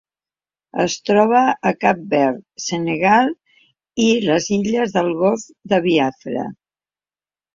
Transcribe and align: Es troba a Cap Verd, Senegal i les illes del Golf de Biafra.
Es 0.83 0.93
troba 1.09 1.41
a 1.69 1.73
Cap 1.83 1.99
Verd, 2.13 2.39
Senegal 2.69 3.29
i 4.05 4.07
les 4.29 4.49
illes 4.57 4.95
del 4.95 5.13
Golf 5.21 5.43
de 5.75 5.83
Biafra. 5.87 6.47